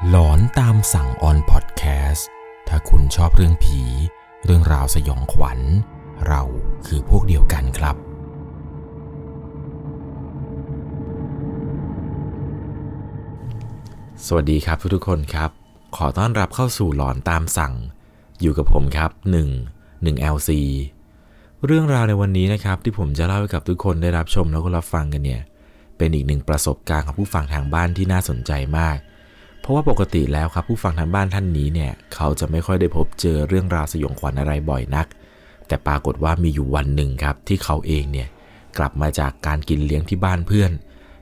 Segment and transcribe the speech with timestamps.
[0.00, 2.28] หลอนตามสั่งออนพอดแคสต์
[2.68, 3.80] ถ้าคุณชอบเรื่องผี
[4.44, 5.60] เรื่องราวสยองขวัญ
[6.26, 6.42] เรา
[6.86, 7.96] คือพวกเดียวกันครับ
[14.26, 15.50] สวัสดีครับทุกๆคนครับ
[15.96, 17.74] ขอต้อนรับเข้าสู่หลอนตามสั่ง
[18.40, 19.10] อยู่กับผมครับ
[19.62, 20.50] 1 1 LC
[21.66, 25.42] เรื่องราวในวันนี้นะครับ ที่ผมจะเล่าให้กับทุกคนได้รับชมแล้วก็รับฟังกันเนี่ย
[25.96, 28.98] เป็นอีกหนึ่งประสบการณ์ของผู้ฟังทางบ้านที่น่าสนใจมาก
[29.62, 35.06] เพราะว่าปกติแล้วครับผู้ฟังทางบ้านท่านนี้เนี่ยเขาจะไม่ค่อยได้พบเจอเรื่องราวสยองขวัญอะไรบ่อยนัก
[35.66, 38.28] แต่ปรากฏว่ามีอยู่วันหนึ่งครับที่เขาเองเนี่ย
[38.78, 40.70] กลับมาจากการกินเลี้ยงที่บ้านเพื่อน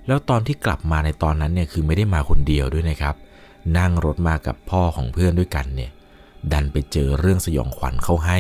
[0.07, 3.15] แล้วตอนที่กลับมาในตอนนั้นเนี่ยคือไม่ได้มาคนเดียวด้วยนะครับ
[3.79, 5.91] นั่งรถมากับพ่อของเพื่อนด้วยกันเนี่ย
[6.53, 8.39] ดันไปเจอเรื่องสยองขวัญเข้าให้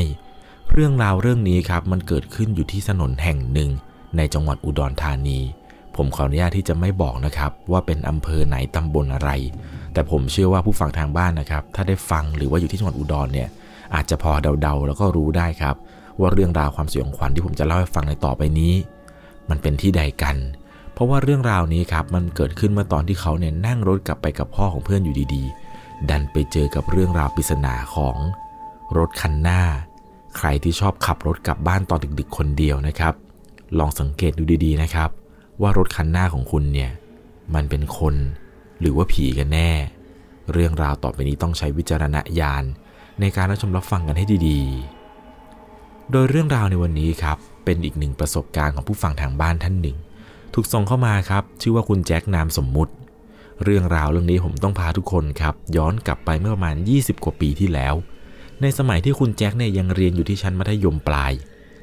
[0.73, 3.71] เรื่องราวเรื่องนี้ครับมันเกิดขึ้นอยู่ที่ถนนแห่งหนึ่ง
[4.17, 5.39] ในจังหวัดอุดรธานี
[5.97, 9.31] ผมขออนุญาตที่จะไม่บอกนะครับ ว่าเป็นอำเภอไหนตำบลอะไร
[10.01, 13.49] แต่ผมเชื่อว่าผู้ฟังทางบ้านนะครับ ถ้าได้ฟังหรือว่าอยู่ที่จังหวัดอุดรเนี่ย
[13.95, 14.31] อาจจะพอ
[14.63, 15.77] เดาๆ แล้วก็รู้ได้ครับ
[16.21, 18.75] ว่าเรื่องราวความสยองขวัญที่ผมจะเล่าให้ฟังในต่อไปนี้
[19.51, 20.37] มันเป็นที่ใดกัน
[20.93, 28.17] เพราะว่าเรื่องราวนี้ครับมันเกิดขึ้นเมื่อตอนที่เขาเนี่ยนั่งรถกลับไปกับพ่อของเพื่อนอยู่ดีๆ ดันไปเจอกับเรื่องราวปริศนาของ
[28.99, 29.61] รถคันหน้า
[30.37, 33.15] ใครที่ชอบขับรถกลับบ้านตอนดึกๆ คนเดียวนะครับ
[33.79, 35.11] ลองสังเกตดูดีๆนะครับ
[35.63, 36.91] ว่ารถคันหน้าของคุณเนี่ย
[37.55, 38.15] มันเป็นคน
[38.81, 39.71] หรือว่าผีกันแน่
[40.53, 42.65] เรื่องราวต่อไปนี้ต้องใช้วิจารณญาณ
[43.21, 49.97] ในการรับชมรับฟังกันให้ดีๆ โดยเรื่องราวในวันนี้ครับ เป็นอีกหนึ่งประสบการณ์ของผู้ฟังทางบ้านท่านหนึ่ง
[50.55, 52.93] ถูกส่งเข้ามาครับ ชื่อว่าคุณแจ็คนามสมมุติ
[53.65, 57.95] เรื่องราวเรื่องนี้ผมต้องพาทุกคนครับ ย้อนกลับไปเมื่อประมาณ 20 กว่าปีที่แล้ว
[58.63, 61.33] ในสมัยที่คุณแจ็คเนี่ยยังเรียนอยู่ที่ชั้นมัธยมปลาย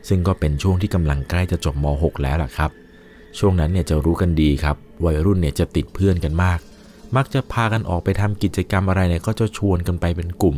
[0.08, 2.72] ซึ่งก็เป็นช่วงที่กำลังใกล้จะจบม .6 แล้วล่ะครับ
[3.40, 6.60] ช่วงนั้นเนี่ยจะรู้กันดีครับ วัยรุ่นเนี่ยจะติดเพื่อนกันมาก
[7.16, 10.56] มักจะพากันออกไปทำกิจกรรมอะไรเนี่ยก็จะชวนกันไปเป็นกลุ่ม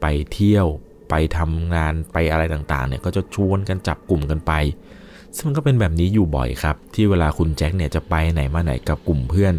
[0.00, 0.66] ไปเที่ยว
[1.10, 4.52] ไปทำงานไปอะไรต่างๆเนี่ยก็จะชวนกันจับกลุ่มกันไป
[5.36, 9.54] ซึ่งมันก็เป็นแบบนี้อยู่บ่อยครับ ที่เวลาคุณแจ็คเนี่ยจะไปไหนมาไหนกับกลุ่มเพื่อน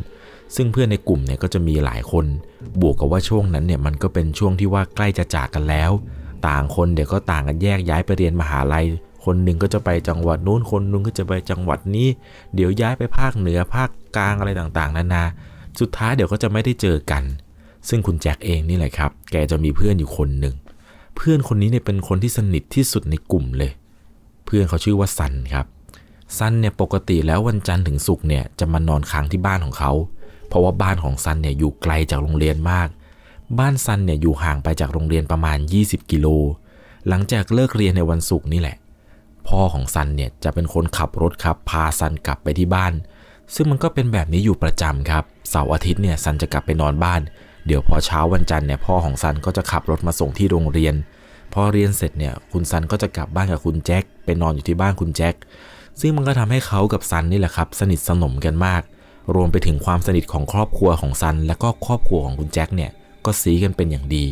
[0.56, 2.26] ซึ่งเพื่อนในกลุ่มเนี่ยก็จะมีหลายคน
[2.82, 5.92] บวกกับว่าช่วงนั้นเนี่ยมันก็เป็นช่วงที่ว่าใกล้จะจากกันแล้ว
[6.48, 8.86] ต่างคนเดี๋ยวก็ต่างกันแยกย้ายไปเรียนมหาลัย
[9.26, 12.08] คนหนึ่งก็จะไปจังหวัดนู้นคนนึงก็จะไปจังหวัดนี้
[12.56, 15.24] เดี๋ยวย้ายไปภาคเหนือภาคกลางอะไรต่างๆ นานา
[15.80, 17.24] สุดท้ายเดี๋ยวก็จะไม่ได้เจอกัน
[17.90, 20.56] ซึ่งคุณแจ็คเองนี่แหละครับ แกจะมีเพื่อนอยู่คนหนึ่ง
[21.16, 23.72] เพื่อนคนนี้เนี่ยเป็นคนที่สนิทที่สุดในกลุ่มเลย
[24.46, 25.66] เพื่อนเขาชื่อว่าซันครับ
[26.38, 29.92] ซันเนี่ยปกติแล้ววันจันทร์ถึงศุกร์เนี่ยจะมานอนค้างที่บ้านของเขา
[30.48, 32.90] เพราะว่าบ้านของซันเนี่ยอยู่ไกลจากโรงเรียนมาก
[33.60, 36.28] บ้านซันเนี่ยอยู่ห่างไปจากโรงเรียนประมาณ 20 กิโล
[37.08, 38.78] หลังจากเลิกเรียนในวันศุกร์นี่แหละ
[39.48, 42.94] พ่อของซันเนี่ยจะเป็นคนขับรถครับพาซันกลับไปที่บ้าน
[43.56, 47.22] ซึ่งมันก็เป็นแบบนี้อยู่ประจำครับเสาร์อาทิตย์เนี่ยซันจะกลับไปนอนบ้าน
[47.66, 50.96] เดี๋ยวพอเช้าวันจันทร์เนี่ยพ่อของซันก็จะขับรถมาส่งที่โรงเรียน
[51.54, 55.36] พอเรียนเสร็จเนี่ยคุณซันก็จะกลับบ้านกับคุณแจ็คไปนอนอยู่ที่บ้านคุณแจ็ค
[56.00, 58.82] ซึ่งมันก็ทำให้เขากับซันนี่แหละครับ สนิทสนมกันมาก
[59.36, 62.92] รวมไปถึงความสนิทของครอบครัวของซัน และก็ครอบครัวของคุณแจ็คเนี่ย
[63.26, 64.26] ก็ซีกันเป็นอย่างดี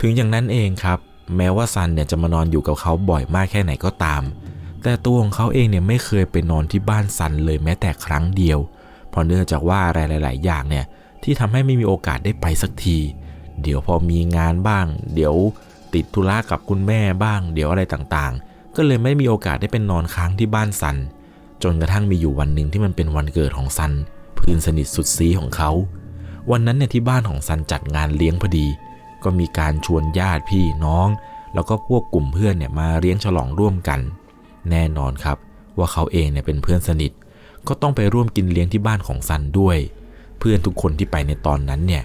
[0.00, 0.98] ถึงอย่างนั้นเองครับ
[1.36, 4.22] แม้ว่าซันเนี่ยจะมานอนอยู่กับเขาบ่อยมากแค่ไหนก็ตาม
[4.82, 10.84] แต่ตัวของเขาเองเนี่ยไม่เคยไปนอนที่บ้านซันเลยแม้แต่ครั้งเดียวเพราะเนื่องจากว่าอะไรหลาย ๆ อย่างเนี่ย
[11.22, 12.98] ที่ทำให้ไม่มีโอกาสได้ไปสักที
[13.62, 15.34] เดี๋ยวพอมีงานบ้าง เดี๋ยว
[15.94, 20.96] ติดธุระกับคุณแม่บ้าง เดี๋ยวอะไรต่างๆ ก็เลยไม่มีโอกาสได้เป็นนอนค้างที่บ้านซัน
[21.62, 23.92] จนกระทั่งมีอยู่วันหนึ่งที่มันเป็นวันเกิดของซัน
[24.34, 25.70] เพื่อนสนิทสุดซีของเขา
[26.50, 28.66] วันนั้นเนี่ยที่บ้านของซันจัดงานเลี้ยงพอดี
[29.24, 31.08] ก็มีการชวนญาติพี่น้อง
[31.54, 34.00] แล้วก็พวกกลุ่มเพื่อนเนี่ยมาเลี้ยงฉลองร่วมกัน
[34.70, 35.36] แน่นอนครับ
[35.78, 37.12] ว่าเขาเองเนี่ยเป็นเพื่อนสนิท
[37.68, 39.78] ก็ต้องไปร่วมกินเลี้ยงที่บ้านของซันด้วย
[40.38, 42.04] เพื่อนทุกคนที่ไปในตอนนั้นเนี่ย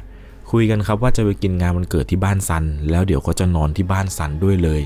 [0.52, 4.82] คุยกันครับว่าจะไปกินงานวันเกิดที่บ้านซัน แล้วเดี๋ยวก็จะนอนที่บ้านซันด้วยเลย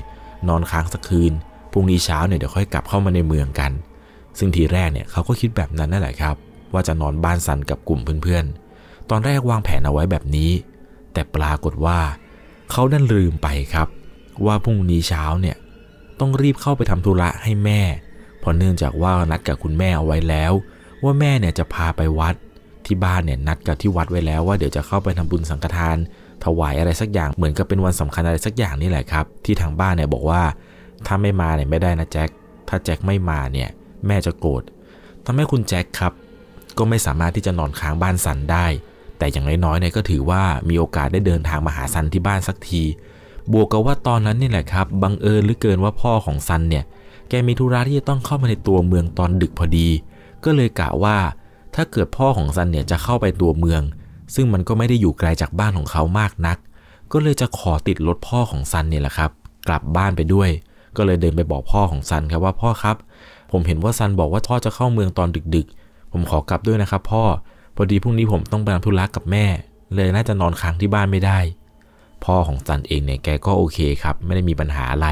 [0.48, 1.32] นอนค้างสักคืน
[1.72, 3.72] พรุ่งนี้เช้าเนี่ยเดี๋ยวค่อยกลับเข้ามาในเมืองกัน
[4.38, 6.36] ซึ่งทีแรกเนี่ยเขาก็คิดแบบนั้นนั่นแหละครับ
[6.72, 10.50] ว่าจะนอนบ้านซันกับกลุ่มเพื่อนๆ ตอนแรกวางแผนเอาไว้แบบนี้
[11.12, 11.98] แต่ปรากฏว่า
[12.70, 13.88] เขาดันลืมไปครับ
[14.46, 15.56] ว่าพรุ่งนี้เช้าเนี่ย
[16.20, 17.80] ต้องรีบเข้าไปทำธุระให้แม่
[18.42, 20.52] เพราะเนื่องจากว่านัดกับคุณแม่เอาไว้แล้ว
[21.04, 22.34] ว่าแม่เนี่ยจะพาไปวัด
[22.86, 25.96] ที่บ้านเนี่ยนัดกับที่วัดไว้แล้วว่าเดี๋ยวจะเข้าไปทำบุญสังฆทาน
[26.44, 30.42] ถวายอะไรสักอย่างเหมือนกับเป็นวันสำคัญอะไรสักอย่างนี่แหละครับ ที่ทางบ้านเนี่ยบอกว่า
[31.06, 32.28] ถ้าไม่มาเนี่ยไม่ได้นะแจ็ค
[32.68, 33.68] ถ้าแจ็คไม่มาเนี่ย
[34.06, 34.62] แม่จะโกรธ
[35.24, 36.12] ทำให้คุณแจ็คครับ
[36.78, 38.66] ก็ไม่สามารถที่จะนอนค้างบ้านซันได้
[39.18, 42.82] แต่อย่างน้อยๆเนี่ยก็ถือว่ามีโอกาสได้เดินทางมาหาซันที่บ้านสักที
[43.52, 46.84] บวกกับว่าตอนนั้นนี่แหละครับบังเอิญหรือเกินว่าพ่อของซันเนี่ย
[47.32, 49.88] แกมีธุระที่จะต้องเข้ามาในตัวเมืองตอนดึกพอดี
[50.44, 51.16] ก็เลยกะว่า
[51.74, 53.82] ถ้าเกิดพ่อของซันเนี่ยจะเข้าไปตัวเมือง
[54.34, 56.56] ซึ่งมันก็ไม่ได้อยู่ไกลจากบ้านของเขามากนัก
[57.12, 59.30] ก็เลยจะขอติดรถพ่อของซันเนี่ยแหละครับ
[59.68, 60.50] กลับบ้านไปด้วย
[60.96, 62.96] ก็เลยเดินไปบอกพ่อของซันครับว่าพ่อครับ
[63.52, 67.22] ผมเห็นว่าซันบอกว่าพ่อจะเข้าเมืองตอนดึกๆ ผมขอกลับด้วยนะครับพ่อ
[67.76, 69.46] พอดีพรุ่งนี้ผมต้องไปทำธุระกับแม่
[69.94, 71.38] เลยน่าจะนอนค้างที่บ้านไม่ได้
[72.24, 75.08] พ่อของซันเองเนี่ยแกก็โอเคครับ ไม่ได้มีปัญหาอะไร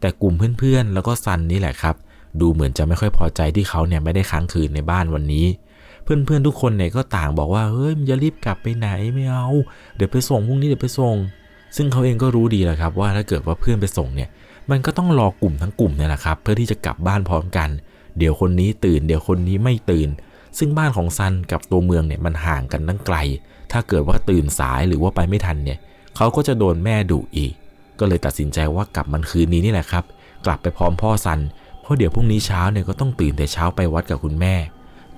[0.00, 1.96] แต่กลุ่มเพื่อนๆ แล้วก็ซันนี่แหละครับ
[2.40, 5.46] ดูเหมือนจะไม่ค่อยพอใจที่เขาเนี่ยไม่ได้ค้างคืนในบ้านวันนี้
[6.04, 9.46] เพื่อนๆทุกคนเนี่ยก็ต่างบอกว่าเฮ้ยมันจะรีบกลับไปไหนไม่เอา
[9.96, 11.16] เดี๋ยวไปส่งพรุ่งนี้เดี๋ยวไปส่ง
[11.76, 14.28] ซึ่งเขาเองก็รู้ดีแหละครับ ว่าถ้าเกิดว่าเพื่อนไปส่งเนี่ย
[14.70, 17.68] มันก็ต้องรอกลุ่มทั้งกลุ่มเนี่ยแหละครับ เพื่อที่จะกลับบ้านพร้อมกัน
[18.18, 20.08] เดี๋ยวคนนี้ตื่น เดี๋ยวคนนี้ไม่ตื่น
[20.58, 23.16] ซึ่งบ้านของซันกับตัวเมืองเนี่ยมันห่างกันตั้งไกล
[23.72, 25.78] ถ้าเกิดว่าตื่นสายหรือว่าไปไม่ทันเนี่ย
[26.16, 27.54] เขาก็จะโดนแม่ดุอีก
[27.98, 30.04] ก็เลยตัดสินใจว่ากลับมันคืนนี้นี่แหละครับ
[30.46, 31.40] กลับไปพร้อมพ่อซัน
[31.80, 34.54] เพราะเดี๋ยวพรุ่งนี้เช้าเนี่ยก็ต้องตื่นแต่เช้าไปวัดกับคุณแม่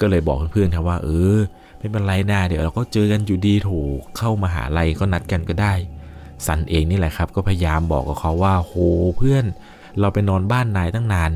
[0.01, 1.39] ก็เลยบอกเพื่อนๆครับว่า เออ
[1.79, 5.75] ไม่เป็นไรนะเดี๋ยวเราก็เจอกันอยู่ดีถูกเข้ามาหาลัยก็นัดกันก็ได้
[6.47, 8.75] ซันเองนี่แหละครับ ก็พยายามบอกกับเขาว่าโห
[9.17, 9.45] เพื่อน
[10.01, 11.31] เราไปนอนบ้านนายตั้งนาน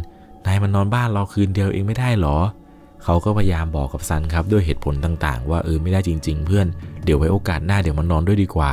[0.47, 2.39] นายมานอนบ้านเราคืนเดียวเองไม่ได้หรอ
[3.05, 6.67] เขาก็พยายามบอกกับซันครับด้วยเหตุผลต่างๆ ว่าเออไม่ได้จริง ๆ เพื่อน
[7.05, 8.73] เดี๋ยวไว้โอกาสหน้าเดี๋ยวมานอนด้วยดีกว่า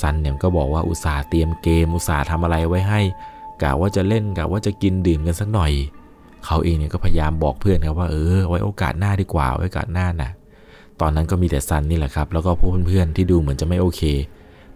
[0.00, 3.00] ซันเนี่ยก็บอกว่าอุตส่าห์เตรียมเกมอุตส่าห์ทำอะไรไว้ให้
[3.62, 5.72] กะว่าจะเล่นกะว่าจะกินดื่มกันสักหน่อย
[6.46, 10.30] เขาเองเนี่ยก็พยายามบอกเพื่อนครับว่าเออไว้โอกาสหน้าดีกว่าไว้โอกาสหน้านะ
[11.00, 14.02] ตอนนั้นก็มีแต่ซันนี่แหละครับ แล้วก็พวกเพื่อนๆที่ดูเหมือนจะไม่โอเค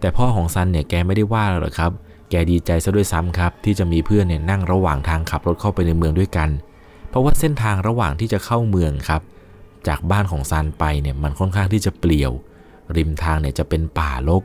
[0.00, 1.90] แต่พ่อของซันเนี่ยแกไม่ได้ว่าหรอกครับ
[2.30, 6.48] แกดีใจซะด้วยซ้ำครับ ที่จะมีเพื่อนเนี่ยนั่งระหว่างทางขับรถเข้าไปในเมืองด้วยกัน
[7.08, 9.22] เพราะว่าเส้นทางระหว่างที่จะเข้าเมืองครับ
[9.88, 12.32] จากบ้านของซันไปเนี่ยมันค่อนข้างที่จะเปลี่ยว
[12.96, 14.42] ริมทางเนี่ยจะเป็นป่ารก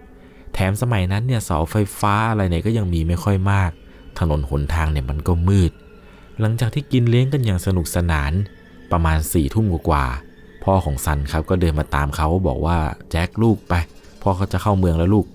[0.54, 3.72] แถมสมัยนั้นเนี่ยเสาไฟฟ้าอะไรเนี่ยก็ยังมีไม่ค่อยมาก
[4.20, 5.72] ถนนหนทางเนี่ยมันก็มืด
[6.40, 8.32] หลังจากที่กินเลี้ยงกันอย่างสนุกสนาน
[8.92, 10.06] ประมาณ4ี่ทุ่มกว่า
[10.64, 12.78] พ่อของซันครับก็เดินมาตามเขาบอกว่า
[13.12, 13.74] แจ็คลูกไป
[14.22, 15.26] พ่อเขาจะเข้าเมืองแล้วลูก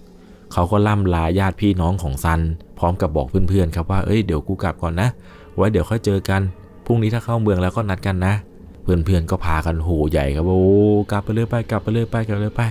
[0.52, 2.40] เขาก็ล่ำลาญาติพี่น้องของซัน
[2.78, 5.08] พร้อมกับบอกเพื่อนๆครับว่าเอ้ยเดี๋ยวกูกลับก่อนนะ
[5.56, 6.40] ไว้เดี๋ยวค่อยเจอกัน
[6.86, 8.34] พรุ่งนี้ถ้าเข้าเมืองแล้วก็นัดกันนะ
[8.82, 10.76] เพื่อนๆก็พากันโหใหญ่ครับว่าโอ้
[11.10, 12.62] กลับไปเลยไปกลับไปเลยไปกลับไปเลยไป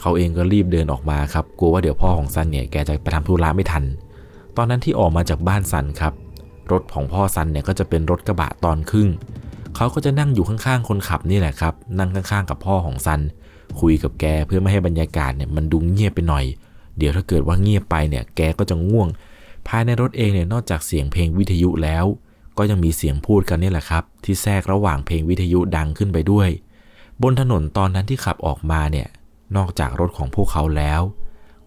[0.00, 3.84] เขาเองก็รีบเดินออกมาครับกลัวว่าเดี๋ยวพ่อของซันเนี่ยแกจะไปทำธุระไม่ทัน
[4.56, 6.12] ตอนนั้นที่ออกมาจากบ้านซันครับ
[6.72, 9.08] รถของพ่อซันเนี่ยก็จะเป็นรถกระบะตอนครึ่ง
[9.76, 13.20] เขาก็จะนั่งอยู่ข้างๆคนขับนี่แหละครับ นั่งข้างๆกับพ่อของซัน
[13.80, 16.44] คุยกับแกเพื่อไม่ให้บรรยากาศเนี่ยมันดูเงียบไปหน่อย
[16.98, 19.08] เดี๋ยวถ้าเกิดว่าเงียบไปเนี่ยแกก็จะง่วง
[19.68, 22.04] ภายในรถเองเนี่ยนอกจากเสียงเพลงวิทยุแล้ว
[22.58, 26.48] ก็ยังมีเสียงพูดกันนี่แหละครับ ที่แทรกระหว่างเพลงวิทยุดังขึ้นไปด้วย
[27.22, 29.06] บนถนนตอนนั้นที่ขับออกมาเนี่ย
[29.56, 31.00] นอกจากรถของพวกเขาแล้ว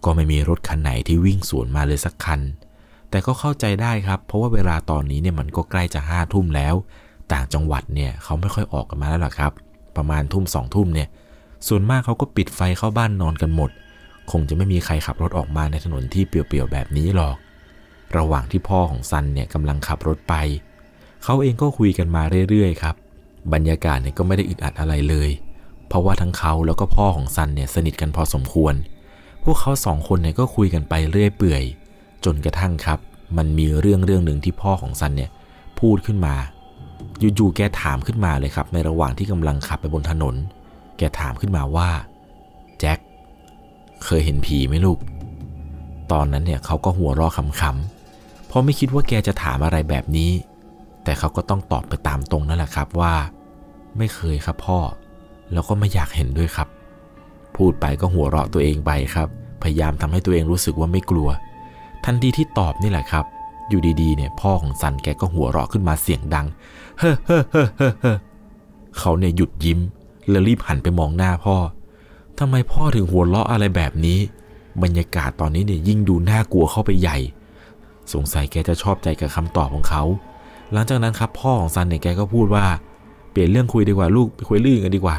[0.04, 2.40] ก็ไม่มีรถคันไหนที่วิ่งสวนมาเลยสักคัน
[3.10, 6.74] แต่ก็เข้าใจได้ครับ เพราะว่าเวลาตอนนี้เนี่ยมันก็ใกล้จะห้าทุ่มแล้ว
[7.32, 9.52] ต่างจังหวัดเนี่ยเขาไม่ค่อยออกกันมาแล้วล่ะครับ
[9.96, 11.08] ประมาณทุ่มสองทุ่มเนี่ย
[11.68, 13.70] ส่วนมากเขาก็ปิดไฟเข้าบ้านนอนกันหมด
[14.30, 17.36] คงจะไม่มีใครขับรถออกมาในถนนที่เปลี่ยวๆแบบนี้หรอก
[18.16, 20.34] ระหว่างที่พ่อของซันเนี่ยกำลังขับรถไป
[21.24, 22.94] เขาเองก็คุยกันมาเรื่อยๆครับ
[23.52, 25.30] บรรยากาศเนี่ยก็ไม่ได้อึดอัดอะไรเลย
[25.92, 28.74] เพราะว่าทั้งเขาแล้วก็พ่อของซันเนี่ยสนิทกันพอสมควร
[29.44, 31.62] พวกเขาสองคนเนี่ยก็คุยกันไปเรื่อยเปื่อย
[32.24, 32.98] จนกระทั่งครับ
[33.36, 35.30] มันมีเรื่องเรื่องหนึ่งที่พ่อของซันเนี่ย
[35.80, 36.34] พูดขึ้นมา
[37.36, 40.34] อยู่ๆแกถามขึ้นมาเลยครับ ในระหว่างที่กำลังขับไปบนถนน
[40.98, 41.88] แกถามขึ้นมาว่า
[42.80, 42.98] แจ็ค
[44.04, 44.98] เคยเห็นผีไหมลูก
[46.12, 50.30] ตอนนั้นเนี่ยเขาก็หัวเราะขำๆเพราะไม่คิดว่าแกจะถามอะไรแบบนี้
[51.04, 53.14] แต่เขาก็ต้องตอบไปตามตรงนั่นแหละครับว่า
[53.98, 54.80] ไม่เคยครับพ่อ
[55.52, 56.68] แล้วก็ไม่อยากเห็นด้วยครับ
[57.56, 59.28] พูดไปก็หัวเราะตัวเองไปครับ
[59.62, 61.28] พยายามทำให้ตัวเองรู้สึกว่าไม่กลัว
[62.04, 63.24] ทันทีที่ตอบนี่แหละครับ
[63.68, 66.46] อยู่ดีๆ เนี่ยพ่อของซันแกก็หัวเราะขึ้นมาเสียงดัง
[66.98, 68.16] เฮ้อเฮ้อเฮ้อเฮ้อเฮ้อ
[68.98, 69.78] เขาเนี่ยหยุดยิ้ม
[70.28, 71.56] แล้วรีบหันไปมองหน้าพ่อ
[72.38, 74.18] ทำไมพ่อถึงหัวเราะอะไรแบบนี้
[74.82, 77.18] บรรยากาศตอนนี้เนี่ยยิ่งดูน่ากลัวเข้าไปใหญ่
[78.12, 80.02] สงสัยแกจะชอบใจกับคำตอบของเขา
[80.72, 82.64] หลังจากนั้นครับพ่อของซันเนี่ยแกก็พูดว่า
[83.30, 85.16] เปลี่ยนเรื่องคุยดีกว่าลูกไปคุยเรื่องกันดีกว่า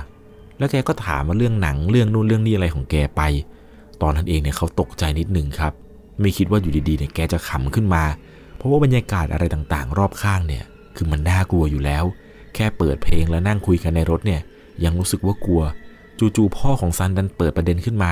[0.57, 3.22] แล้วแกก็ถามมาเรื่องหนังเรื่องนู่นเรื่องนี้อะไรของแกไป
[4.01, 5.74] ตอนนั้นเองเนี่ยเขาตกใจนิดนึงครับ
[6.22, 8.03] ไม่คิดว่าอยู่ดีๆเนี่ยแกจะขำขึ้นมา
[8.57, 10.63] เพราะว่าบรรยากาศอะไรต่างๆ รอบข้างเนี่ย
[10.95, 12.03] คือมันน่ากลัวอยู่แล้ว
[12.55, 14.41] แค่เปิดเพลงแล้วนั่งคุยกันในรถเนี่ย
[14.83, 15.62] ยังรู้สึกว่ากลัว
[16.19, 18.12] จู่ๆพ่อของซันดันเปิดประเด็นขึ้นมา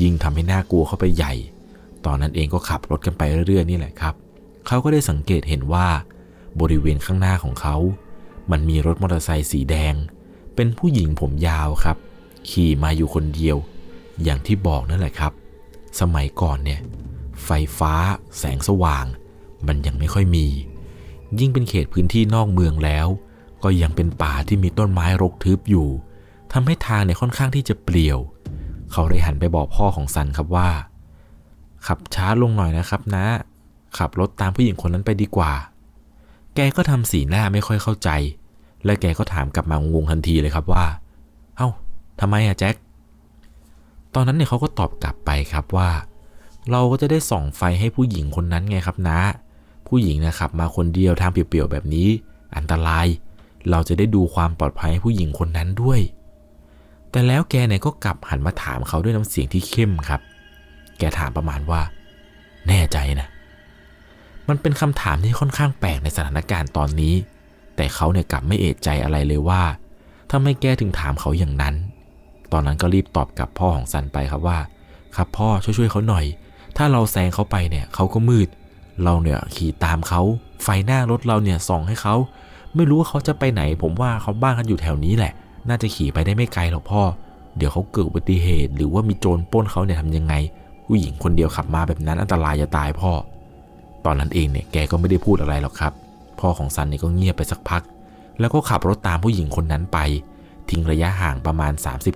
[0.00, 1.32] ยิ่งทำให้น่ากลัวเข้าไปใหญ่
[2.06, 4.14] ตอนนั้นเองก็ขับรถกันไปเรื่อยๆนี่แหละครับ
[4.66, 5.86] เขาก็ได้สังเกตเห็นว่า
[6.60, 7.76] บริเวณข้างหน้าของเขา
[8.50, 9.94] มันมีรถมอเตอร์ไซค์สีแดง
[10.54, 11.96] เป็นผู้หญิงผมยาวครับ
[12.48, 13.56] ขี่มาอยู่คนเดียว
[14.22, 15.32] อย่างที่บอกนั่นแหละครับ
[16.00, 16.80] สมัยก่อนเนี่ย
[17.44, 17.92] ไฟฟ้า
[18.38, 19.06] แสงสว่าง
[19.66, 20.46] มันยังไม่ค่อยมี
[21.40, 23.06] ยิ่งเป็นเขตพื้นที่นอกเมืองแล้ว
[23.62, 25.88] ก็ยังเป็นป่าที่มีต้นไม้รกทึบอยู่
[26.52, 28.18] ทำให้ทางเนี่ยค่อนข้างที่จะเปลี่ยว
[28.92, 30.70] เขาเลยหันไปบอกพ่อของซันครับว่า
[31.86, 33.26] ขับช้าลงหน่อยนะครับนะ
[33.98, 35.52] ขับรถตามผู้หญิงคนนั้นไปดีกว่า
[36.54, 38.10] แกก็ทำสีหน้าไม่ค่อยเข้าใจ
[38.84, 40.84] และแกก็ถามกลับมางงทันทีเลยครับว่า
[41.56, 41.68] เอ้า
[42.20, 42.74] ทำไมอะแจ็ค
[44.14, 45.90] ตอนนั้นเนี่ยเขาก็ตอบกลับไปครับว่า
[46.70, 49.20] เราก็จะได้ส่องไฟให้ผู้หญิงคนนั้นไงครับนะ
[49.88, 52.08] ผู้หญิงนะครับมาคนเดียวทางเปลี่ยวๆแบบนี้
[52.56, 53.06] อันตราย
[53.70, 56.00] เราจะได้ดูความปลอดภัยให้ผู้หญิงคนนั้นด้วย
[57.10, 60.20] แต่แล้วแกเนี่ยก็กลับหันมาถามเขาด้วยน้ำเสียงที่เข้มครับ
[60.98, 61.80] แกถามประมาณว่า
[62.68, 63.28] แน่ใจนะ
[64.48, 67.14] มันเป็นคำถามที่ค่อนข้างแปลกในสถานการณ์ตอนนี้
[67.76, 69.62] แต่เขาเนี่ยกลับไม่เอะใจอะไรเลยว่า
[70.30, 71.74] ทำไมแกถึงถามเขาอย่างนั้น
[72.52, 74.58] ตอนนั้นก็รีบตอบกับพ่อของซันไปครับว่า
[75.16, 76.24] ครับพ่อช่วยๆเขาหน่อย
[76.76, 78.48] ถ้าเราแซงเขาไปเนี่ยเขาก็มืด
[79.02, 80.22] เราเนี่ยขี่ตามเขา
[80.62, 82.14] ไฟหน้ารถเราเนี่ยส่องให้เขา
[82.74, 85.32] ไม่รู้ว่าเขาจะไปไหน ผมว่าเขาบ้านเขาอยู่แถวนี้แหละ
[85.68, 87.02] น่าจะขี่ไปได้ไม่ไกลหรอกพ่อ
[87.56, 90.34] เดี๋ยวเขาเกิดอุบัติเหตุ หรือว่ามีโจรปล้นเขาเนี่ยทำยังไง
[90.86, 93.12] ผู้หญิงคนเดียวขับมาแบบนั้นอันตรายจะตายพ่อ
[94.04, 95.92] ตอนนั้นเองเนี่ยแกก็ไม่ได้พูดอะไรหรอกครับ
[96.42, 97.82] พ่อของซันเนี่ยก็เงียบไปสักพัก
[98.40, 99.98] แล้วก็ขับรถตามผู้หญิงคนนั้นไป
[100.70, 101.72] ทิ้งระยะห่างประมาณ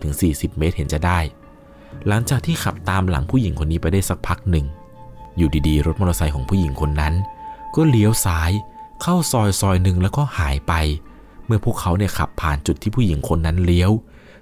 [0.06, 1.18] 30-40 เมตรเห็นจะได้
[2.06, 4.66] หลังจากที่ขับตามหลังผู้หญิงคนนี้ไปได้สักพักหนึ่ง
[5.36, 7.14] อยู่ดีๆ รถมอเตอร์ไซค์ของผู้หญิงคนนั้น
[7.74, 8.50] ก็เลี้ยวซ้าย
[9.02, 10.72] เข้าซอยซอยหนึ่งแล้วก็หายไป
[11.46, 13.90] เมื่อพวกเขาเนี่ยขับผ่านจุดที่ผู้หญิงคนนั้นเลี้ยว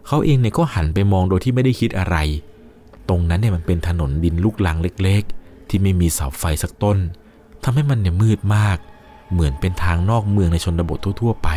[0.06, 2.16] เขาเองเนี่ยก็หันไปมองโดยที่ไม่ได้คิดอะไร
[3.08, 6.98] ตรงนั้นเนี่ยมันเป็นถนนดินลูกลังเล็ก ๆ ที่ไม่มีเสาไฟสักต้น
[7.62, 8.78] ทำให้มันเนี่ยมืดมาก
[9.32, 11.48] เหมือนเป็นทางนอกเมืองในชนบททั่วๆไป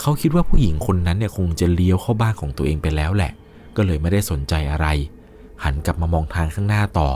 [0.00, 3.32] เขาคิดว่าผู้หญิงคนนั้นเนี่ยคงจะเลี้ยวเข้าบ้านของตัวเองไปแล้วแหละ
[3.76, 4.86] ก็เลยไม่ได้สนใจอะไร
[5.64, 7.08] หันกลับมามองทางข้างหน้าต่อ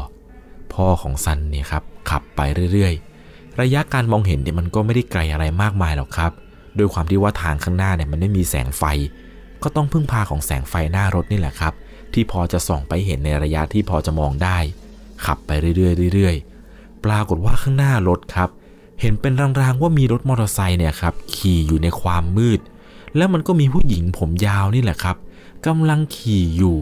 [0.72, 2.40] พ่อของซันเนี่ยครับขับไป
[2.72, 6.32] เรื่อยๆ ระยะการมองเห็นเนี่ยมันก็ไม่ได้ไกลอะไรมากมายหรอกครับ
[6.76, 8.82] โดยความที่ว่าทางข้างหน้าเนี่ยมันไม่มีแสงไฟ
[9.62, 11.72] ก็ต้องพึ่งพาของแสงไฟหน้ารถนี่แหละครับ
[12.12, 14.58] ที่พอจะส่องไปเห็นในระยะที่พอจะมองได้
[15.24, 18.50] ขับไปเรื่อยๆเรื่อยๆ ปรากฏว่าข้างหน้ารถครับ
[19.00, 22.60] เห็นเป็นรางๆว่ามีรถมอเตอร์ไซค์เนี่ยครับขี่อยู่ในความมืด
[23.16, 25.16] แล้วมันก็มีผู้หญิงผมยาวนี่แหละครับ
[25.66, 26.76] กำลังขี่อยู่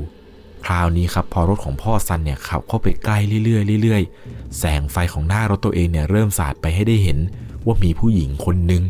[0.64, 7.18] คราวนี้ครับพอรถของพ่อซันเนี่ยขับเข้าไปใกล้เรื่อยๆเรื่อยๆ แสงไฟของหน้ารถตัวเองเนี่ยเริ่มสาดไปให้ได้เห็น
[7.66, 8.82] ว่ามีผู้หญิงคนหนึ่ง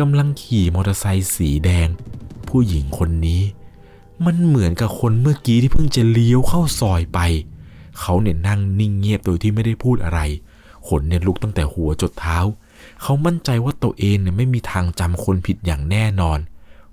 [0.00, 1.88] กำลังขี่มอเตอร์ไซค์สีแดง
[2.48, 3.42] ผู้หญิงคนนี้
[4.26, 7.20] มันเหมือนกับคนเมื่อกี้ที่เพิ่งจะเลี้ยวเข้าซอยไป
[8.00, 10.20] เขาเนี่ยนั่งนิ่งเงียบโดยที่ไม่ได้พูดอะไร
[10.88, 12.38] ขนเนี่ยลุกตั้งแต่หัวจดเท้า
[13.02, 16.38] เขามั่นใจว่าตัวเองเนี่ยไม่มีทางจำคนผิดอย่างแน่นอน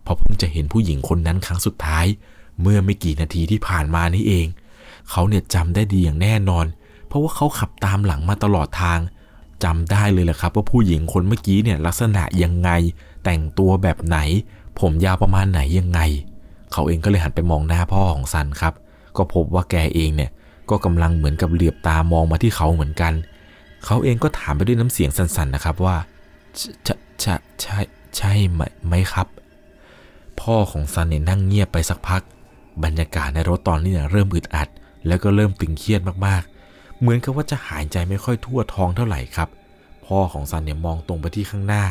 [0.03, 2.05] เพราะเพิ่งจะเห็นผู้หญิงคนนั้นครั้งสุดท้าย
[2.61, 4.47] เมื่อไม่กี่นาทีที่ผ่านมานี่เอง
[5.09, 6.65] เขาเนี่ยจำได้ดีอย่างแน่นอน
[7.07, 8.99] เพราะว่าเขาขับตามหลังมาตลอดทาง
[9.63, 12.69] จำได้เลยแหละครับว่าผู้หญิงคนเมื่อกี้เนี่ยลักษณะยังไง
[13.23, 14.17] แต่งตัวแบบไหน
[14.79, 15.99] ผมยาวประมาณไหนยังไง
[16.73, 18.73] เขาเองก็เลยหันไปมองหน้าพ่อของซันครับ
[19.17, 20.31] ก็พบว่าแกเองเนี่ย
[20.69, 23.13] ก็กำลังเหมือนกับเหลือบตามองมาที่เขาเหมือนกัน
[23.85, 25.95] เขาเองก็ถามไปด้วยน้ำเสียงสั่นๆนะครับว่า
[26.85, 27.79] ใช่ใช่ใช่
[28.15, 29.27] ใช่ไหมไหมครับ
[30.41, 32.21] พ่อของซันเนี่ยนั่งเงียบไปสักพัก
[32.83, 34.67] บรรยากาศในรถตอนนี้เนี่ยเริ่มอึดอัด
[35.07, 39.49] แล้วก็เริ่มตึงเครียดมากๆ เหมือนกับว่าจะหายใจไม่ค่อยทั่วท้องเท่าไหร่ครับ
[40.05, 41.83] พ่อของซันเนี่ยมองตรงไปที่ข้างหน้า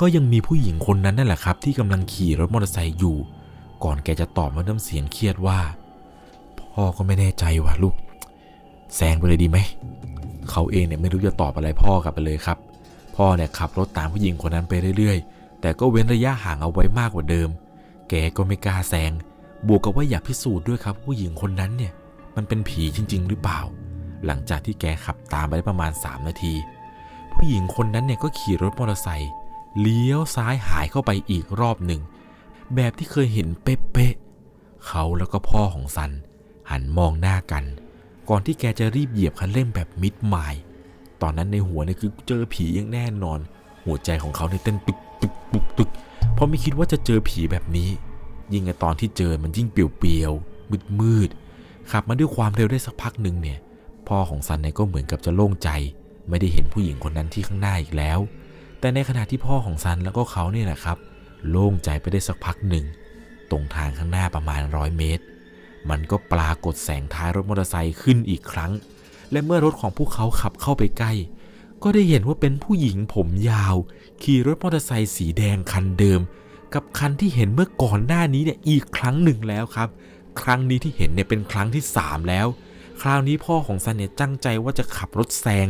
[0.00, 3.16] ก็ยังมีผู้หญิงคนนั้นนั่นแหละครับ ที่กำลังขี่รถมอเตอร์ไซค์อยู่
[3.84, 5.58] ก่อนแกจะตอบมาน้ำเสียงเครียดว่า
[6.60, 7.94] พ่อก็ไม่แน่ใจว่ะลูก
[8.96, 9.58] แซงไปเลยดีไหม
[10.50, 12.58] เขาเองเนี่ยไม่รู้จะตอบอะไรพ่อกลับไปเลยครับ
[13.16, 17.48] พ่อเนี่ยขับรถตามผู้หญิงคนนั้นไปเรื่อยๆ แต่ก็เว้นระยะห่างเอาไว้มากกว่าเดิม
[18.08, 19.12] แกก็ไม่กล้าแซง
[19.66, 21.92] บวกกับว่าอยากพิสูจน์ด้วยครับ ผู้หญิงคนนั้นเนี่ย
[22.36, 23.60] มันเป็นผีจริง ๆ หรือเปล่า
[24.26, 26.54] หลังจากที่แกขับตามไปได้ประมาณ 3 นาที
[27.34, 29.32] ผู้หญิงคนนั้นเนี่ยก็ขี่รถมอเตอร์ไซค์
[29.80, 32.00] เลี้ยวซ้ายหายเข้าไปอีกรอบหนึ่ง
[32.74, 36.10] แบบที่เคยเห็นเป๊ะๆเขาแล้วก็พ่อของซัน
[36.70, 37.64] หันมองหน้ากัน
[38.30, 40.60] ก่อนที่แกจะรีบเหยียบคันเร่งแบบมิดไมล์
[41.22, 43.38] ตอนนั้นในหัวเนี่ยคือเจอผีอย่างแน่นอน
[43.84, 45.90] หัวใจของเขาเนี่ยเต้นตึกตึกตึกตึก
[46.34, 47.88] เพราะไม่คิดว่าจะเจอผีแบบนี้
[48.52, 51.30] ยิ่งในตอนที่เจอมันยิ่งเปลี่ยวๆมืดมืด
[51.90, 53.58] ขับมาด้วยความเร็วได้สักพักหนึ่งเนี่ย
[54.08, 55.68] พ่อของซันเนี่ยก็เหมือนกับจะโล่งใจ
[56.28, 58.18] ไม่ได้เห็นผู้หญิงคนนั้นที่ข้างหน้าอีกแล้ว
[58.80, 60.98] แต่ในขณะที่พ่อของซันแล้วก็เขาเนี่ยแหละครับ
[61.50, 62.84] โล่งใจไปได้สักพักหนึ่ง
[63.50, 65.24] ตรงทางข้างหน้าประมาณร้อยเมตร
[65.90, 68.72] มันก็ปรากฏแสงท้ายรถมอเตอร์ไซค์ขึ้นอีกครั้ง
[69.32, 71.12] และเมื่อรถของพวกเขาขับเข้าไปใกล้
[71.82, 73.76] ก็ได้เห็นว่าเป็นผู้หญิงผมยาว
[74.22, 76.20] ขี่รถมอเตอร์ไซค์สีแดงคันเดิม
[76.74, 79.88] กับคันที่เห็นเมื่อก่อนหน้านี้เนี่ยอีกครั้งหนึ่งแล้วครับ
[80.42, 82.46] ครั้งนี้ที่เห็นเนี่ยเป็นครั้งที่ 3 แล้ว
[83.00, 85.66] คราวนี้พ่อของซันเนี่ยตั้งใจว่าจะขับรถแซง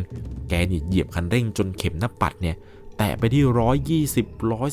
[0.48, 2.56] แกเนี่ยเหยียบคันเร่งจนเข็มหน้าปัดเนี่ย
[2.98, 4.26] แตะไปที่ 120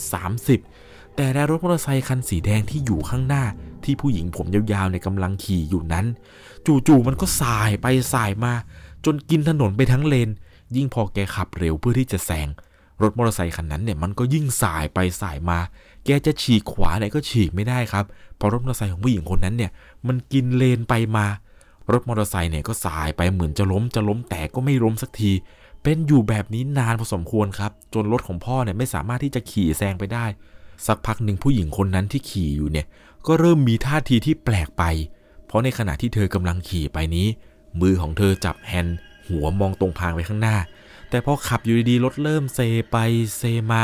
[0.08, 3.44] 130 แต่แล้วรถมอเตอร์ไซค์คันสีแดงที่อยู่ข้างหน้า
[3.86, 6.06] ที่ผู้หญิงผมยาวๆในยกำลังขี่อยู่นั้น
[6.66, 8.54] จู่ๆมันก็สายไปสายมา
[9.06, 10.30] จนกินถนนไปทั้งเลน
[10.76, 12.48] ยิ่งพอแกขับเร็วเพื่อที่จะแซง
[13.02, 15.60] รถมอเตอร์ไซคันนั้นเนี่ยมันก็ยิ่งสายไปสายมา
[16.06, 18.06] แกจะฉีกขวาเนี่ยก็ฉีกไม่ได้ครับ
[18.38, 19.72] เพราะรถมอเตอร์ไซค์ของผู้หญิงคนนั้นเนี่ย
[20.08, 21.26] มันกินเลนไปมา
[21.92, 25.32] รถมอเตอร์ไซค์เนี่ยก็สายไปเหมือนจะล้มจะล้มแต่ก็ไม่ล้มสักที
[25.84, 30.26] เป็นอยู่แบบนี้นานพอสมควรครับ จนรถของพ่อเนี่ยไม่สามารถที่จะขี่แซงไปได้
[30.88, 32.86] สักพักหนึ่งผู้หญิงคนนั้นที่ขี่อยู่เนี่ย
[33.28, 34.84] ก็เริ่มมีท่าทีที่แปลกไป
[35.46, 37.28] เพราะในขณะที่เธอกำลังขี่ไปนี้
[37.82, 40.58] มือของเธอจับแฮนด์หัวมองตรงทางไปข้างหน้า
[41.10, 42.60] แต่พอขับอยู่ดีๆรถเริ่มเซ
[42.92, 42.98] ไป
[43.38, 43.84] เซมา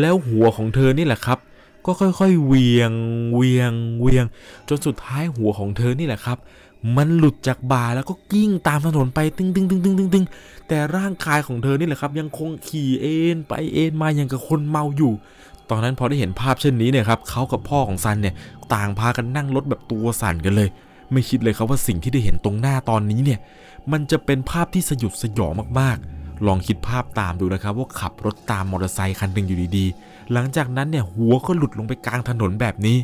[0.00, 1.38] แล้วหัวของเธอนี่แหละครับ
[1.86, 2.92] ก็ค่อยๆเอียง
[3.34, 4.24] เอียงเอียง
[4.68, 6.38] จนสุดท้ายหัวของเธอนี่แหละครับ
[6.96, 10.24] มันหลุดจากบ่าแล้วก็กลิ้งตามถนนไปตึงตึงตึงตึงตึงตึง
[10.68, 15.12] แต่ร่างกายของเธอนี่แหละครับ ยังคงขี่เอ็นไปเอ็นมาอย่างกับคนเมาอยู่
[15.70, 18.34] ตอนนั้นพอได้เห็นภาพเช่นนี้เนี่ยครับเขากับพ่อของซันเนี่ย
[18.74, 20.68] ต่างพากันนั่งรถแบบตัวสั่นกันเลย
[21.12, 23.38] ไม่คิดเลยครับว่าสิ่งที่ได้เห็นตรงหน้าตอนนี้เนี่ย
[23.92, 32.98] มันจะเป็นภาพที่สยดสยองมากๆ ลองคิดภาพตามดูนะครับ ว่าขับรถตามมอเตอร์ไซค์คันหนึ่งอยู่ดีๆ หลังจากนั้นเนี่ยหัวก็หลุดลงไปกลางถนนแบบนี้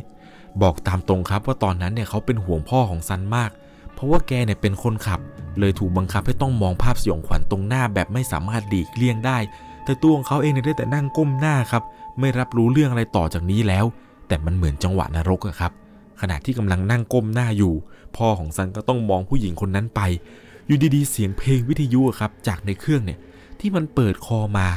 [0.61, 3.51] บอกตามตรงครับว่าตอนนั้นเนี่ยเขาเป็นห่วงพ่อของซันมาก
[3.93, 5.19] เพราะว่าแกเนี่ยเป็นคนขับ
[5.59, 9.37] เลยถูกบังคับให้ต้องมองภาพสยองขวัญตรงหน้าแบบไม่สามารถหลีกเลี่ยงได้
[9.83, 11.83] แต่ตัวของเขาเองเนี่ยได้แต่นั่งก้มหน้าครับ
[12.19, 13.85] ไม่รับรู้เรื่องอะไรต่อจากนี้แล้ว
[14.27, 15.71] แต่มันเหมือนจังหวะนรกอะครับ
[16.21, 17.73] ขณะที่กำลังนั่งก้มหน้าอยู่
[18.17, 20.01] พ่อของซันก็ต้องมองผู้หญิงคนนั้นไป
[20.67, 23.19] อยู่ดีๆ เสียงเพลงวิทยุอะครับ จากในเครื่องเนี่ย
[23.59, 24.67] ที่มันเปิดคอมา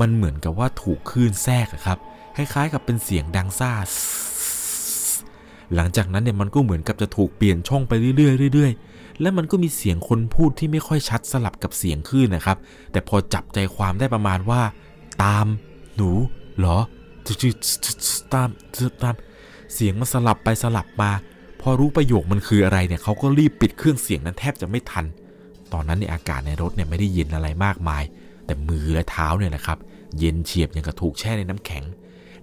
[0.00, 1.98] มันเหมือนกับว่าถูกคลื่นแทรกอะครับ
[2.36, 3.72] คล้ายๆ กับเป็นเสียงดังซ่า
[5.74, 12.58] หลังจากนั้นเนี่ยมันก็เหมือนกับจะถูกเปลี่ยนช่องไปเรื่อยๆเรื่อยๆและมันก็มีเสียงคนพูดที่ไม่ค่อยชัดสลับกับเสียงคลื่นนะครับ
[12.92, 14.60] แต่พอจับใจความได้ประมาณว่า
[15.22, 15.46] ตาม
[15.96, 16.10] หนู
[16.58, 16.78] เหรอ
[17.26, 17.28] จ
[18.32, 18.48] ตาม
[19.02, 19.14] ตาม
[19.74, 21.10] เสียงมันสลับไปสลับมา
[21.60, 25.04] พอรู้ประโยคมันคืออะไรเนี่ยเขาก็รีบปิดเครื่องเสียงนั้นแทบจะไม่ทัน
[25.72, 28.02] ตอนนั้นเนี่ยอากาศในรถเนี่ยไม่ได้เย็นอะไรมากมาย
[28.46, 29.78] แต่มือและเท้าเนี่ยนะครับ
[30.18, 31.84] เย็นเฉียบอย่างกับถูกแช่ในน้ำแข็ง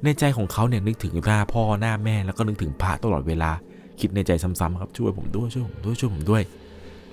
[0.04, 3.52] ในใจของเขาเนี่ยนึกถึงหน้าพ่อหน้าแม่แล้วก็นึกถึงพระตลอดเวลา
[4.00, 6.44] คิดในใจซ้ำๆครับช่วยผมด้วยช่วยผมด้วยช่วยผมด้วย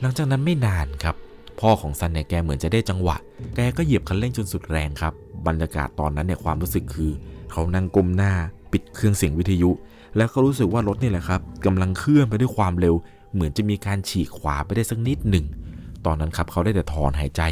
[0.00, 1.16] หลังจากนั้นไม่นานครับ
[1.60, 3.16] พ่อของซันเนี่ยแกเหมือนจะได้จังหวะ
[3.56, 5.12] แกก็เหยียบคันเร่งจนสุดแรงครับ
[5.46, 7.10] บรรยากาศตอนนั้นเนี่ยความรู้สึกคือ
[7.52, 8.32] เขานั่งก้มหน้า
[8.72, 9.70] ปิดเครื่องเสียงวิทยุ
[10.16, 12.94] แล้วก็รู้สึกว่ารถนี่แหละครับกำลังเคลื่อนไปด้วยความเร็ว
[13.32, 15.44] เหมือนจะมีการฉีกขวาไปได้สักนิดหนึ่ง
[16.06, 17.42] ตอนนั้นครับเขาได้แต่ถอนหายใจ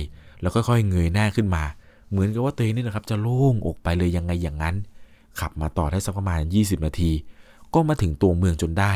[0.40, 1.64] แล้วค่อยๆเงยหน้าขึ้นมา
[2.10, 4.74] เหมือนกับว่าตัวเองนี่นะครับจะโล่งอกไปเลยยังไงอย่างนั้น
[5.40, 7.10] ขับมาต่อได้สักประมาณ 20 นาที
[7.74, 8.92] ก็มาถึงตัวเมืองจนได้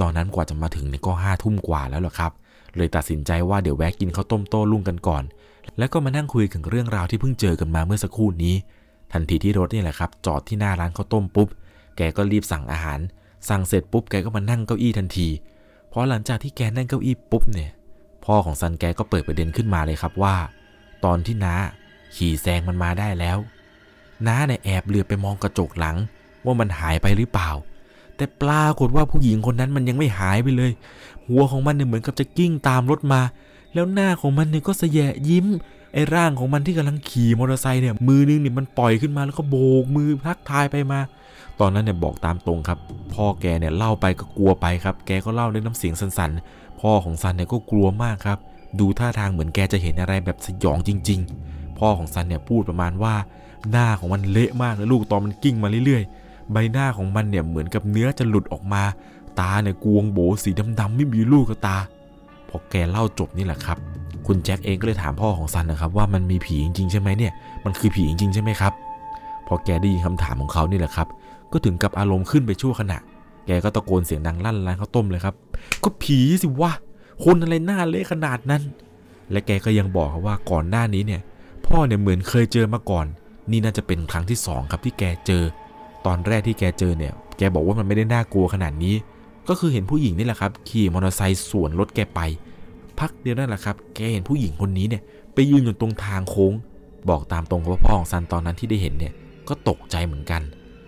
[0.00, 2.32] ตอนนั้นกว่าจะมาถึงเนี่ยก็ห้าทุ่มกว่าแล้วล่ะครับ
[2.76, 5.24] เลยตัดสินใจว่าเดี๋ยวแวะกินข้าวต้มโต้รุ่งกันก่อน
[5.78, 8.54] แล้วก็มานั่งคุยถึงเรื่องราวที่เพิ่งเจอกันมาเมื่อสักครู่นี้
[9.12, 11.48] ทันทีที่รถนี่แหละครับ จอดที่หน้าร้านข้าวต้มปุ๊บ
[11.96, 13.00] แกก็รีบสั่งอาหาร
[13.48, 15.28] สั่งเสร็จปุ๊บแกก็มานั่งเก้าอี้ทันที
[15.88, 17.70] เพราะหลังจากที่แกนั่งเก้าอี้ปุ๊บเนี่ย
[18.24, 20.36] พ่อของซันแกก็เปิดประเด็นขึ้นมาเลยครับว่า
[21.04, 21.54] ตอนที่น้า
[22.16, 23.38] ขี่แซงมันมาได้แล้ว
[24.26, 25.96] น้าเนี่ยแอบเหลือไปมองกระจกหลัง
[26.44, 27.50] ว่ามันหายไปหรือเปล่า
[28.16, 30.70] แต่ปรากฏว่าผู้หญิงคนนั้นมันยังไม่หายไปเลย
[31.28, 33.20] หัวของมันเนี่ยเหมือนกับจะกิ้งตามรถมา
[33.74, 35.46] แล้วหน้าของมันเนี่ยก็สะแยะยิ้ม
[35.94, 41.00] ไอ้ร่างของมันที่กำลังขี่มอเตอร์ไซค์เนี่ยมือนึงเนี่ยมันปล่อยขึ้นมาแล้วก็โบกมือทักทายไปมา
[41.60, 42.78] ตอนนั้นเนี่ยบอกตามตรงครับ
[43.14, 48.38] พ่อแกเนี่ยเล่าไปก็กลัวไปครับ แกก็เล่าด้วยน้ำเสียงสั่นๆ พ่อของซันเนี่ยก็กลัวมากครับ
[48.80, 53.14] ดูท่าทางเหมือนแกจะเห็นอะไรแบบสยองจริง ๆ พ่อของซันเนี่ยพูดประมาณว่า
[53.70, 58.82] หน้าของมันเละมากเลยลูกตอนมันกิ้งมาเรื่อยๆ ใบหน้าของมันเนี่ยเหมือนกับเนื้อจะหลุดออกมา
[59.40, 61.76] ตาเนี่ยกวงโบสีดำๆไม่มีลูกกับตา
[62.48, 63.78] พอแกเล่าจบนี่แหละครับ
[64.26, 67.32] คุณแจ็คเองก็เลยถามพ่อของซันนะครับ ว่ามันมีผีจริงๆใช่ไหมเนี่ย
[67.64, 68.72] มันคือผีจริงๆใช่ไหมครับ
[69.46, 71.08] พอแกได้ยินคำถามของเขานี่แหละครับ
[71.52, 72.98] ก็ถึงกับอารมณ์ขึ้นไปชั่วขณะ
[73.46, 75.34] แกก็ตะโกนเสียงดังลั่นร้านข้าวต้มเลยครับ
[75.82, 76.72] ก็ผีสิวะ
[77.24, 78.62] คนอะไรหน้าเละขนาดนั้น
[79.30, 81.20] และแกก็ยังบอกครับว่าก่อนหน้านี้เนี่ย
[81.66, 83.06] พ่อเนี่ยเหมือนเคยเจอมาก่อน
[83.50, 85.42] นี่น่าจะเป็นครั้งที่สองครับที่แกเจอ
[86.06, 88.94] ตอนแรกที่แกเจอเนี่ย แกบอกว่ามันไม่ได้น่ากลัวขนาดนี้
[89.48, 92.20] ก็คือเห็นผู้หญิงนี่แหละครับ ขี่มอเตอร์ไซค์สวนรถแกไป
[92.98, 95.02] พักเดียวนั่นแหละครับ แกเห็นผู้หญิงคนนี้เนี่ย
[95.34, 96.52] ไปยืนอยู่ตรงทางโค้ง
[97.08, 99.12] บอกตามตรงกับว่าพ่อของซันตอนนั้นที่ได้เห็นเนี่ย
[99.48, 100.42] ก็ตกใจเหมือนกัน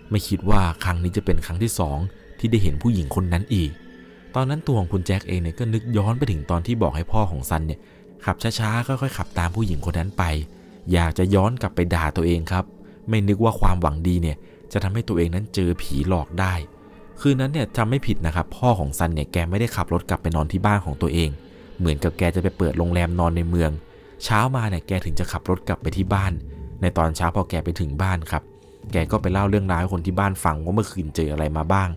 [0.09, 1.97] ไม่คิดว่าครั้งนี้จะเป็นครั้งที่สอง
[2.39, 3.71] ที่ได้เห็นผู้หญิงคนนั้นอีก
[4.35, 7.79] ตอนนั้นตัวของคุณแจ็คเองเนี่ยก็นึกย้อนไปถึงตอนที่บอกให้พ่อของซันเนี่ย
[8.25, 10.23] ขับช้าๆค่อยๆขับตามผู้หญิงคนนั้นไป
[10.93, 12.65] อยากจะย้อนกลับไปด่าตัวเองครับ
[13.09, 14.37] ไม่นึกว่าความหวังดีเนี่ย
[14.73, 16.53] จะทำให้ตัวเองนั้นเจอผีหลอกได้
[17.19, 21.29] คืนนั้นเนี่ยจำไม่ผิดนะครับ พ่อของซันเนี่ยแกไม่ได้ขับรถกลับไปนอนที่บ้านของตัวเอง
[21.79, 23.71] เหมือนกับแกจะไปเปิดโรงแรมนอนในเมือง
[24.23, 26.31] เช้ามาเนี่ยแกถึงจะขับรถกลับไปที่บ้าน
[26.81, 28.43] ในตอนเช้าพอแกไปถึงบ้านครับ
[28.91, 31.89] แกก็ไปเล่าเรื่องราวให้คนที่บ้านฟังว่าเมื่อคืนเจออะไรมาบ้าง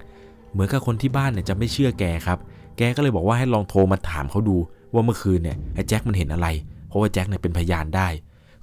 [0.53, 2.39] เหมือนกับคนที่บ้านเนี่ยจะไม่เชื่อแกครับ
[2.79, 4.57] แกก็เลยบอกว่าให้ลองโทรมาถามเขาดู
[4.95, 6.49] ว่าเมื่อคืนเนี่ยไอ้แจ็คมันเห็นอะไร
[6.89, 8.09] เพราะว่าแจ็คเนี่ยเป็นพยานได้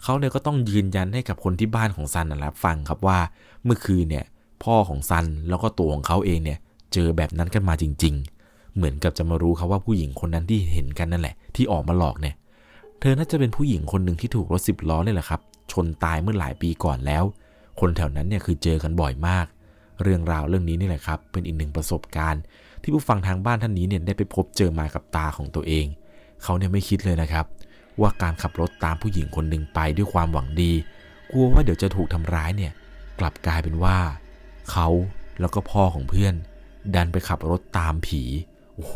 [0.03, 3.19] เขาเนี่ยก็ต้องยืนยันให้กับคนที่บ้านของซันนะครับฟังครับว่า
[3.63, 4.25] เมื่อคืนเนี่ย
[4.63, 6.59] พ่อของซันแล้วก็ตัวของเขาเองเนี่ย
[6.93, 12.35] เจอแบบนั้นกันมาจริง ๆ เหมือนกับจะมารู้ครับว่าผู้หญิงคนนั้นที่เห็นกันนั่นแหละ ที่ออกมาหลอกเนี่ย
[12.99, 17.23] เธอน่าจะเป็นผู้หญิงคนหนึ่งที่ถูกรถสิบล้อเนี่ยแหละครับชนตายเมื่อหลายปีก่อนแล้ว
[17.79, 19.45] คนแถวนั้นเนี่ยคือเจอกันบ่อยมาก
[20.03, 22.41] เรื่องราวเรื่องนี้นี่แหละครับ เป็นอีกหนึ่งประสบการณ์
[22.81, 25.85] ที่ผู้ฟังทางบ้านท่านนี้เนี่ยได้ไปพบเจอมากับตาของตัวเอง
[26.43, 27.45] เขาเนี่ยไม่คิดเลยนะครับ
[28.01, 30.71] ว่าการขับรถตามผู้หญิงคนหนึ่งไปด้วยความหวังดี
[31.31, 32.71] กลัวว่าเดี๋ยวจะถูกทำร้ายเนี่ย
[33.19, 33.97] กลับกลายเป็นว่า
[34.71, 34.87] เขา
[35.39, 36.33] แล้วก็พ่อของเพื่อน
[36.95, 38.21] ดันไปขับรถตามผี
[38.75, 38.93] โอ้โห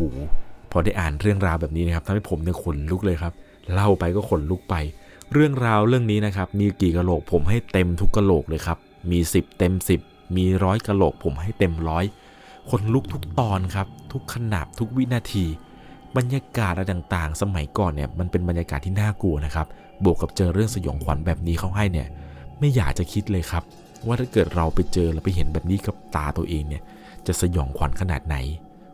[0.71, 3.33] พอได้อ่านเรื่องราวแบบนี้นะครับทำให้ผมเนี่ยขนลุกเลยครับ
[3.73, 4.75] เล่าไปก็ขนลุกไป
[5.33, 8.77] เรื่องราวเรื่องนี้นะครับ มีกี่กะโหลกผมให้เต็มทุกกะโหลกเลยครับ
[9.11, 9.73] มี 10 เต็ม
[10.05, 12.05] 10 มีร้อยกะโหลกผมให้เต็มร้อย
[12.69, 15.45] ขนลุกทุกตอนครับ ทุกขนาบทุกวินาที
[16.17, 19.67] บรรยากาศอะไรต่างๆ สมัยก่อนเนี่ยมันเป็นบรรยากาศที่น่ากลัวนะครับ
[20.03, 22.07] บวกกับเจอเรื่องสยองขวัญแบบนี้เข้าให้เนี่ย
[22.59, 23.63] ไม่อยากจะคิดเลยครับ
[24.07, 26.81] ว่าถ้าเกิดเราไปเจอแล้วไปเห็นแบบนี้กับตาตัวเองเนี่ย
[27.27, 28.35] จะสยองขวัญขนาดไหน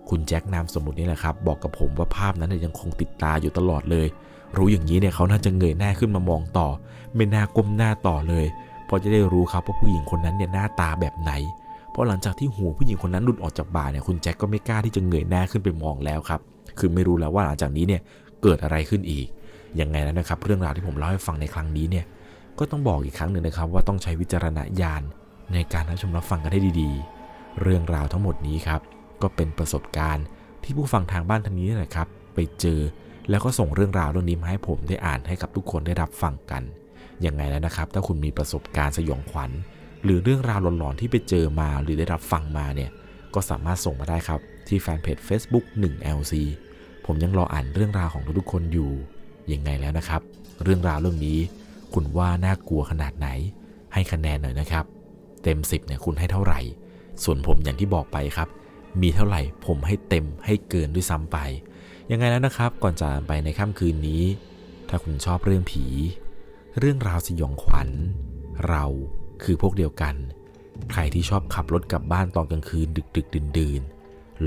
[0.10, 4.08] คุณแจ็คนามสมมุตินี่แหละครับ บอกกับผมว่าภาพนั้นเนยยังคงติดตาอยู่ตลอดเลย
[4.58, 6.68] รู้อย่างนี้เนี่ยเขาน่าจะเงยหน้าขึ้นมามองต่อ
[7.16, 8.46] ไม่น่าก้มหน้าต่อเลย
[8.88, 11.32] พราะจะได้รู้ครับว่าผู้หญิงคนนั้นเนี่ยหน้าตาแบบไหน
[11.92, 16.42] เพราะหลังจากที่หูผู้หญิงคนนั้นหลุดออกจากบ่าเนี่ยคุณแจ็คก็ไม่กล้าที่จะเงยหน้าขึ้นไปมองแล้วครับ
[16.80, 18.02] คือไม่รู้แล้วว่าหลังจากนี้เนี่ย
[18.42, 19.28] เกิดอะไรขึ้นอีก
[19.80, 22.06] ยังไงแล้วนะครับ เรื่องราวที่ผมเล่าให้ฟังในครั้งนี้เนี่ย
[22.60, 25.02] ก็ต้องบอกอีกครั้งหนึ่งนะครับว่าต้องใช้วิจารณญาณ
[25.54, 28.82] ในการรับชมรับฟังกันให้ดีๆ เรื่องราวทั้งหมดนี้ครับ
[29.22, 30.26] ก็เป็นประสบการณ์
[30.64, 32.80] ที่ผู้ฟังทางบ้านทางนี้นะครับ ไปเจอ
[33.30, 36.64] แล้วก็ส่งเรื่องราวเรื่องนี้มาให้ผมได้อ่านให้กับทุกคนได้รับฟังกัน
[37.26, 39.52] ยังไงแล้วนะครับ ถ้าคุณมีประสบการณ์สยองขวัญ
[40.04, 42.90] หรือเรื่องราวหลอนๆที่ไปเจอมาหรือได้รับฟังมาเนี่ย
[43.34, 46.34] ก็สามารถส่งมาได้ครับ ที่แฟนเพจ Facebook 1LC
[47.06, 48.92] ผมยังรออ่านเรื่องราวของทุกๆคนอยู่
[49.54, 50.22] ยังไงแล้วนะครับ
[50.64, 51.40] เรื่องราวเรื่องนี้
[51.94, 53.28] คุณว่าน่ากลัวขนาดไหน
[53.94, 54.86] ให้คะแนนหน่อยนะครับ
[55.44, 56.60] เต็ม 10เนี่ยคุณให้เท่าไหร่
[57.24, 58.50] ส่วนผมอย่างที่บอกไปครับ
[59.02, 61.38] มีเท่าไหร่ผมให้เต็มให้เกินด้วยซ้ำไป
[62.12, 64.24] ยังไงแล้วนะครับ ก่อนจากไปในค่ำคืนนี้
[64.90, 65.86] ถ้าคุณชอบเรื่องผี
[66.80, 67.90] เรื่องราวสยองขวัญ
[68.70, 68.86] เรา
[69.44, 70.16] คือพวกเดียวกัน
[70.92, 73.97] ใครที่ชอบขับรถกลับบ้านตอนกลางคืนดึกดึกดื่นดื่นๆ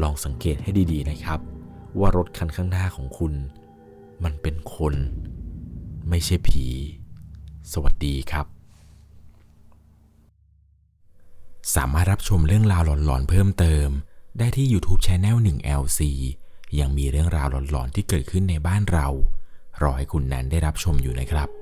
[0.02, 1.40] ลองสังเกตให้ดีๆนะครับ
[1.98, 3.32] ว่ารถคันข้างหน้าของคุณ
[4.24, 4.94] มันเป็นคน
[6.08, 6.66] ไม่ใช่ผี
[7.72, 8.46] สวัสดีครับ
[11.74, 13.88] สามารถรับชมเรื่องราวหลอนๆเพิ่มเติม
[14.38, 16.00] ได้ที่ YouTube Channel 1 LC
[16.80, 19.06] ยังมีเรื่องราวหลอนๆที่เกิดขึ้นในบ้านเรา
[19.82, 21.59] รอให้คุณนั้นได้รับชมอยู่นะครับ